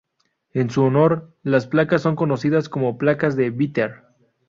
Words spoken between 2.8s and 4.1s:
"placas de Bitter".